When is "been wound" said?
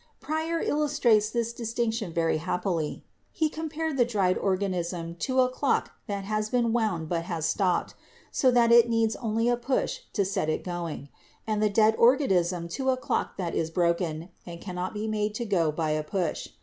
6.49-7.07